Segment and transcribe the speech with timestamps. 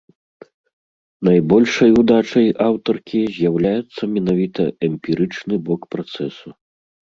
[1.29, 6.47] Найбольшай удачай аўтаркі з'яўляецца менавіта эмпірычны бок працэсу.